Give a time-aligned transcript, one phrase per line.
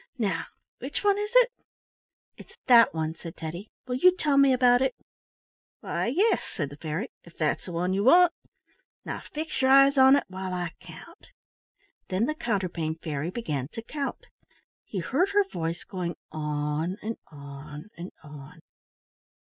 [0.17, 0.45] Now
[0.79, 1.51] which one is it?"
[2.35, 3.69] "It's that one," said Teddy.
[3.85, 4.95] "Will you tell me about it?"
[5.81, 8.33] "Why, yes," said the fairy, "if that's the one you want.
[9.05, 11.27] Now fix your eyes on it while I count."
[12.09, 14.25] Then the Counterpane Fairy began to count.
[14.85, 18.61] He heard her voice going on and on and on.